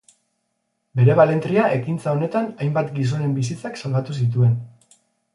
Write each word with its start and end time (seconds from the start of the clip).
Bere 0.99 1.17
balentria 1.17 1.65
ekintza 1.75 2.13
honetan 2.17 2.47
hainbat 2.65 2.89
gizonen 2.95 3.35
bizitzak 3.35 3.77
salbatu 3.83 4.17
zituen. 4.23 4.57